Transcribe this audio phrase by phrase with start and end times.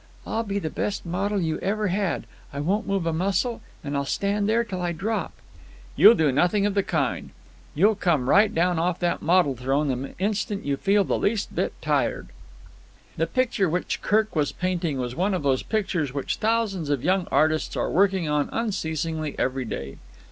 [0.25, 2.25] I'll be the best model you ever had.
[2.51, 5.31] I won't move a muscle, and I'll stand there till I drop."
[5.95, 7.29] "You'll do nothing of the kind.
[7.75, 11.73] You'll come right down off that model throne the instant you feel the least bit
[11.83, 12.29] tired."
[13.15, 17.27] The picture which Kirk was painting was one of those pictures which thousands of young
[17.31, 19.99] artists are working on unceasingly every day.